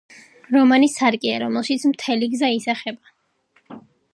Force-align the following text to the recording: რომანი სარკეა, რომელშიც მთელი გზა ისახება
რომანი 0.55 0.87
სარკეა, 0.93 1.35
რომელშიც 1.43 1.85
მთელი 1.91 2.31
გზა 2.33 2.51
ისახება 2.57 3.81